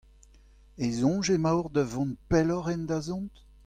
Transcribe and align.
En 0.85 0.91
soñj 0.99 1.25
emaocʼh 1.35 1.71
da 1.75 1.83
vont 1.91 2.19
pellocʼh 2.29 2.71
en 2.73 2.81
dazont? 2.89 3.35